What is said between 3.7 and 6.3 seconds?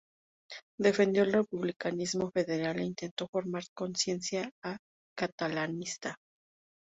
consciencia catalanista.